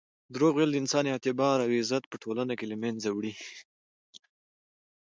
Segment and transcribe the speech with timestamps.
[0.33, 3.33] درواغ ویل د انسان اعتبار او عزت په ټولنه کې له منځه وړي.